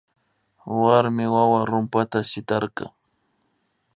Warmi 0.81 1.25
wawa 1.33 1.59
rumpata 1.69 2.19
shitarka 2.29 2.85